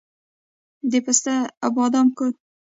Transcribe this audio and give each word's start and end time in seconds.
د 0.91 0.93
پسته 1.05 1.35
او 1.63 1.69
بادام 1.77 2.07
کور. 2.17 2.31